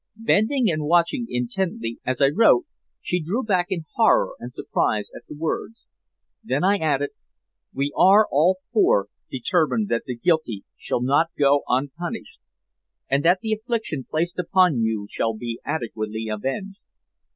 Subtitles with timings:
[0.17, 2.65] Bending and watching intently as I wrote,
[3.01, 5.85] she drew back in horror and surprise at the words.
[6.43, 7.11] Then I added:
[7.71, 12.39] "We are all four determined that the guilty shall not go unpunished,
[13.11, 16.79] and that the affliction placed upon you shall be adequately avenged.